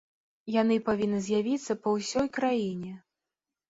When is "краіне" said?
2.43-3.01